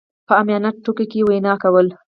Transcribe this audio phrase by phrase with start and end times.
[0.27, 1.93] په عاميانه ټکو کې يې وينا کوله.